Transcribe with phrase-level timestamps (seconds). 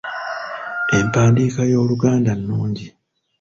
[0.99, 2.87] Empandiika y’Oluganda nnungi.